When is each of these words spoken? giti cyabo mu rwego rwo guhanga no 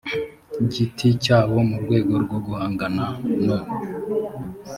giti 0.71 1.07
cyabo 1.23 1.57
mu 1.69 1.77
rwego 1.83 2.13
rwo 2.23 2.37
guhanga 2.45 2.85
no 2.95 3.07